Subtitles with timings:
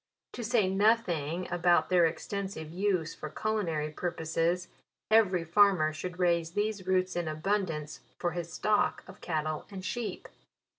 [0.31, 4.67] To say nothing about their extensive use for culina ry purposes,
[5.11, 10.27] every farmer should raise these roots in abundance, for his stock of cattle and sheep.